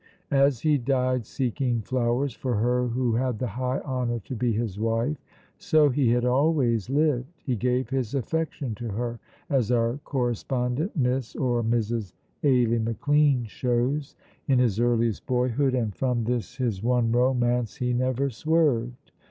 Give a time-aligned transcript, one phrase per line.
[0.31, 4.79] As he died seeking flowers for her who had the high honour to be his
[4.79, 5.23] wife,
[5.59, 7.27] so he had always lived.
[7.43, 14.15] He gave his affection to her, as our correspondent Miss (or Mrs.) Ailie McLean shows,
[14.47, 19.11] in his earliest boyhood, and from this, his one romance, he never swerved.